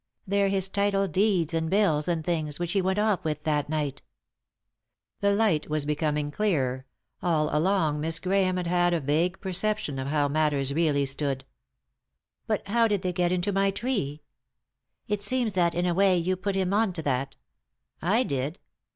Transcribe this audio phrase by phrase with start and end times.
[0.27, 4.01] "They're his title deeds, and bills, and things, which he went off with that night"
[5.19, 6.87] The light was becoming clearer—
[7.21, 11.45] all along Miss Grahame had had a vague perception of how matters really stood"
[12.47, 14.23] But how did they get into my tree?""
[15.07, 17.35] It seems that, in a way, you put him on to that."
[18.01, 18.57] "I did?"